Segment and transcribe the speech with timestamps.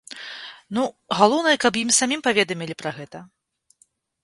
[0.77, 0.83] Ну,
[1.19, 3.19] галоўнае, каб ім самім паведамілі пра гэта.